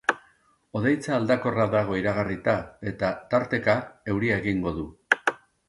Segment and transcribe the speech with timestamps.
[0.79, 2.57] Hodeitza aldakorra dago iragarrita,
[2.95, 3.79] eta, tarteka,
[4.17, 4.91] euria egingo du.